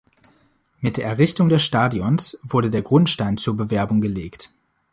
Mit 0.79 0.97
der 0.97 1.05
Errichtung 1.05 1.47
des 1.47 1.61
Stadions 1.61 2.39
wurde 2.41 2.71
der 2.71 2.81
Grundstein 2.81 3.37
zur 3.37 3.55
Bewerbung 3.55 4.01
gelegt. 4.01 4.49